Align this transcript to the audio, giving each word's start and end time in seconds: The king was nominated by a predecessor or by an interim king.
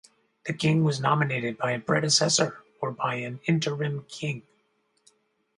The 0.47 0.53
king 0.53 0.83
was 0.83 0.99
nominated 0.99 1.59
by 1.59 1.73
a 1.73 1.79
predecessor 1.79 2.63
or 2.81 2.89
by 2.89 3.17
an 3.17 3.39
interim 3.45 4.03
king. 4.09 4.41